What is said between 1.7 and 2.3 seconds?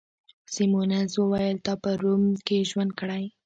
په روم